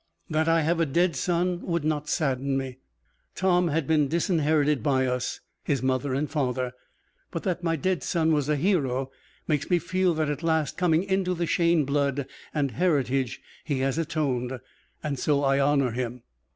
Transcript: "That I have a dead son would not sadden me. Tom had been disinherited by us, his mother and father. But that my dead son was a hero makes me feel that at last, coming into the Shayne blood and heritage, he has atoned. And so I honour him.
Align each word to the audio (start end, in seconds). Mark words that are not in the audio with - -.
"That 0.31 0.47
I 0.47 0.61
have 0.61 0.79
a 0.79 0.87
dead 0.87 1.15
son 1.15 1.61
would 1.61 1.83
not 1.83 2.09
sadden 2.09 2.57
me. 2.57 2.79
Tom 3.35 3.67
had 3.67 3.85
been 3.85 4.07
disinherited 4.07 4.81
by 4.81 5.05
us, 5.05 5.41
his 5.63 5.83
mother 5.83 6.15
and 6.15 6.27
father. 6.27 6.71
But 7.29 7.43
that 7.43 7.63
my 7.63 7.75
dead 7.75 8.01
son 8.01 8.31
was 8.33 8.49
a 8.49 8.55
hero 8.55 9.11
makes 9.47 9.69
me 9.69 9.77
feel 9.77 10.15
that 10.15 10.27
at 10.27 10.41
last, 10.41 10.75
coming 10.75 11.03
into 11.03 11.35
the 11.35 11.45
Shayne 11.45 11.85
blood 11.85 12.25
and 12.51 12.71
heritage, 12.71 13.41
he 13.63 13.81
has 13.81 13.99
atoned. 13.99 14.59
And 15.03 15.19
so 15.19 15.43
I 15.43 15.59
honour 15.59 15.91
him. 15.91 16.23